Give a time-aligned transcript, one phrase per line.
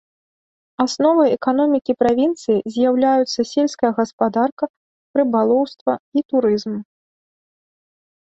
[0.83, 4.65] Асновай эканомікі правінцыі з'яўляюцца сельская гаспадарка,
[5.21, 6.73] рыбалоўства і турызм.